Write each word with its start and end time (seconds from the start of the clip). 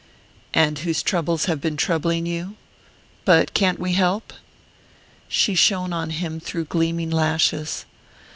"And 0.55 0.79
whose 0.79 1.03
troubles 1.03 1.45
have 1.45 1.61
been 1.61 1.77
troubling 1.77 2.25
you? 2.25 2.55
But 3.23 3.53
can't 3.53 3.77
we 3.77 3.93
help?" 3.93 4.33
She 5.27 5.53
shone 5.53 5.93
on 5.93 6.09
him 6.09 6.39
through 6.39 6.65
gleaming 6.65 7.11
lashes. 7.11 7.85